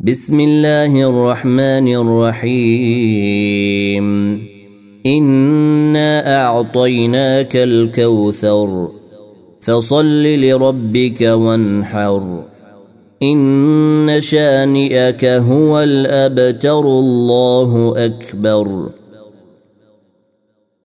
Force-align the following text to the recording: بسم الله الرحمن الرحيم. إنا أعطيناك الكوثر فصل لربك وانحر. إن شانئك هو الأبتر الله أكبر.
بسم 0.00 0.40
الله 0.40 1.10
الرحمن 1.10 1.94
الرحيم. 1.94 4.06
إنا 5.06 6.44
أعطيناك 6.44 7.56
الكوثر 7.56 8.88
فصل 9.60 10.24
لربك 10.24 11.20
وانحر. 11.20 12.44
إن 13.22 14.20
شانئك 14.20 15.24
هو 15.24 15.80
الأبتر 15.80 16.80
الله 16.80 17.94
أكبر. 17.96 18.88